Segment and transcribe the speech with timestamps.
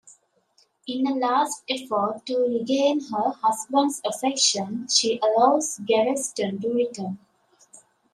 [0.87, 7.19] In a last effort to regain her husband's affection, she allows Gaveston to return.